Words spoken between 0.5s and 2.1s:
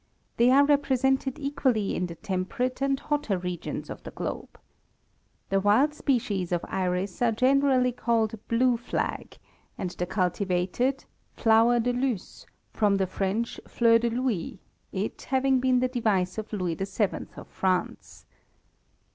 represented equally in